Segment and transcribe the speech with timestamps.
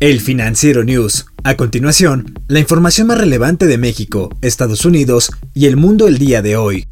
[0.00, 1.26] El Financiero News.
[1.42, 6.40] A continuación, la información más relevante de México, Estados Unidos y el mundo el día
[6.40, 6.86] de hoy.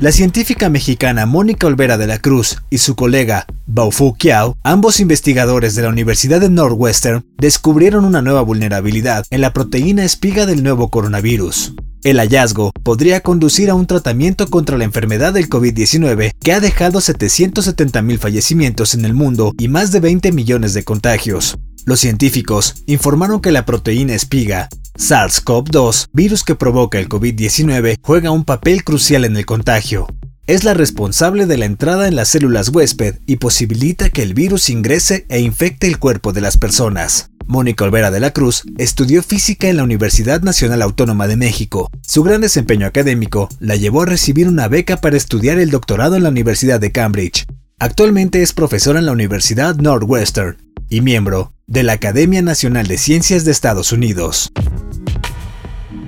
[0.00, 5.74] La científica mexicana Mónica Olvera de la Cruz y su colega Baofu Kiao, ambos investigadores
[5.74, 10.88] de la Universidad de Northwestern, descubrieron una nueva vulnerabilidad en la proteína espiga del nuevo
[10.88, 11.74] coronavirus.
[12.02, 17.00] El hallazgo podría conducir a un tratamiento contra la enfermedad del COVID-19 que ha dejado
[17.00, 21.58] 770.000 fallecimientos en el mundo y más de 20 millones de contagios.
[21.86, 28.44] Los científicos informaron que la proteína espiga, SARS-CoV-2, virus que provoca el COVID-19, juega un
[28.44, 30.06] papel crucial en el contagio.
[30.46, 34.70] Es la responsable de la entrada en las células huésped y posibilita que el virus
[34.70, 37.30] ingrese e infecte el cuerpo de las personas.
[37.46, 41.90] Mónica Olvera de la Cruz estudió física en la Universidad Nacional Autónoma de México.
[42.00, 46.22] Su gran desempeño académico la llevó a recibir una beca para estudiar el doctorado en
[46.22, 47.44] la Universidad de Cambridge.
[47.78, 53.44] Actualmente es profesora en la Universidad Northwestern y miembro de la Academia Nacional de Ciencias
[53.44, 54.52] de Estados Unidos.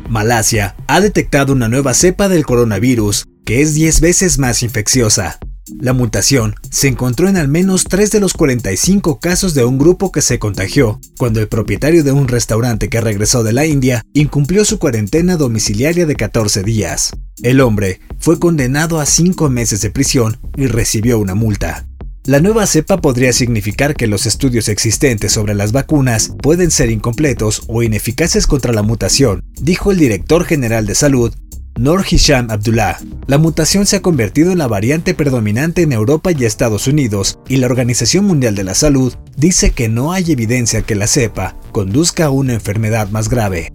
[0.08, 5.38] Malasia ha detectado una nueva cepa del coronavirus que es 10 veces más infecciosa.
[5.80, 10.12] La mutación se encontró en al menos 3 de los 45 casos de un grupo
[10.12, 14.64] que se contagió cuando el propietario de un restaurante que regresó de la India incumplió
[14.64, 17.10] su cuarentena domiciliaria de 14 días.
[17.42, 21.86] El hombre fue condenado a 5 meses de prisión y recibió una multa.
[22.26, 27.62] La nueva cepa podría significar que los estudios existentes sobre las vacunas pueden ser incompletos
[27.68, 31.32] o ineficaces contra la mutación, dijo el director general de salud,
[31.78, 32.98] Nor Hisham Abdullah.
[33.28, 37.58] La mutación se ha convertido en la variante predominante en Europa y Estados Unidos, y
[37.58, 42.24] la Organización Mundial de la Salud dice que no hay evidencia que la cepa conduzca
[42.24, 43.72] a una enfermedad más grave.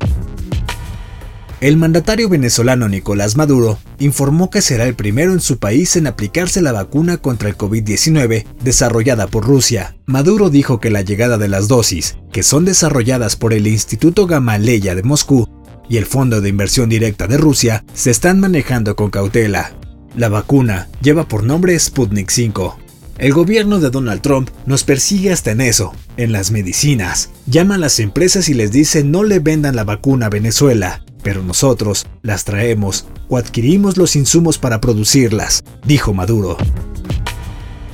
[1.62, 6.60] El mandatario venezolano Nicolás Maduro informó que será el primero en su país en aplicarse
[6.60, 9.96] la vacuna contra el COVID-19 desarrollada por Rusia.
[10.08, 14.96] Maduro dijo que la llegada de las dosis, que son desarrolladas por el Instituto Gamaleya
[14.96, 15.48] de Moscú,
[15.88, 19.74] y el Fondo de Inversión Directa de Rusia se están manejando con cautela.
[20.18, 22.80] La vacuna lleva por nombre Sputnik 5.
[23.20, 27.30] El gobierno de Donald Trump nos persigue hasta en eso, en las medicinas.
[27.46, 31.44] Llama a las empresas y les dice no le vendan la vacuna a Venezuela, pero
[31.44, 36.58] nosotros las traemos o adquirimos los insumos para producirlas, dijo Maduro.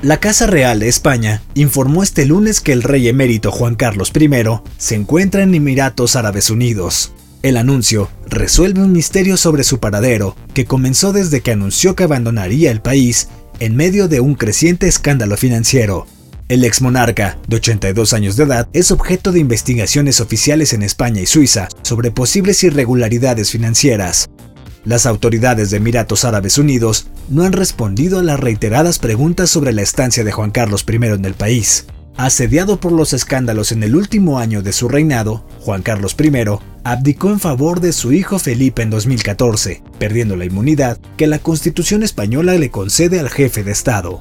[0.04, 4.30] La Casa Real de España informó este lunes que el rey emérito Juan Carlos I
[4.78, 7.12] se encuentra en Emiratos Árabes Unidos.
[7.42, 12.70] El anuncio resuelve un misterio sobre su paradero que comenzó desde que anunció que abandonaría
[12.72, 13.30] el país
[13.60, 16.06] en medio de un creciente escándalo financiero.
[16.50, 21.19] El ex monarca, de 82 años de edad, es objeto de investigaciones oficiales en España
[21.19, 24.30] y Suiza sobre posibles irregularidades financieras.
[24.86, 29.81] Las autoridades de Emiratos Árabes Unidos no han respondido a las reiteradas preguntas sobre la
[29.81, 31.86] estancia de Juan Carlos I en el país.
[32.16, 36.31] Asediado por los escándalos en el último año de su reinado, Juan Carlos I
[36.86, 42.03] abdicó en favor de su hijo Felipe en 2014, perdiendo la inmunidad que la Constitución
[42.03, 44.18] española le concede al jefe de Estado.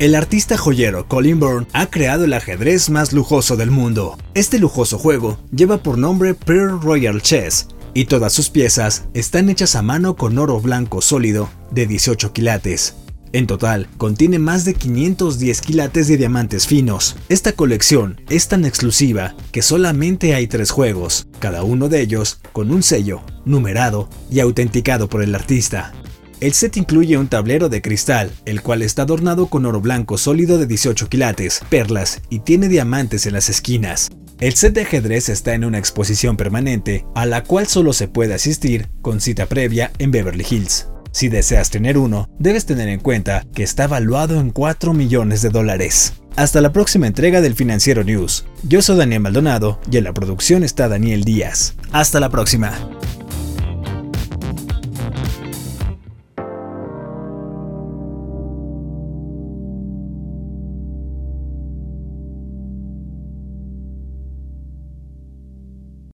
[0.00, 4.16] El artista joyero Colin Byrne ha creado el ajedrez más lujoso del mundo.
[4.32, 9.76] Este lujoso juego lleva por nombre Pearl Royal Chess y todas sus piezas están hechas
[9.76, 12.94] a mano con oro blanco sólido de 18 quilates,
[13.32, 17.14] en total, contiene más de 510 quilates de diamantes finos.
[17.28, 22.70] Esta colección es tan exclusiva que solamente hay tres juegos, cada uno de ellos con
[22.70, 25.92] un sello, numerado y autenticado por el artista.
[26.40, 30.56] El set incluye un tablero de cristal, el cual está adornado con oro blanco sólido
[30.56, 34.08] de 18 quilates, perlas y tiene diamantes en las esquinas.
[34.38, 38.32] El set de ajedrez está en una exposición permanente, a la cual solo se puede
[38.32, 40.88] asistir con cita previa en Beverly Hills.
[41.12, 45.50] Si deseas tener uno, debes tener en cuenta que está valuado en 4 millones de
[45.50, 46.14] dólares.
[46.36, 48.46] Hasta la próxima entrega del Financiero News.
[48.62, 51.74] Yo soy Daniel Maldonado y en la producción está Daniel Díaz.
[51.92, 52.99] Hasta la próxima.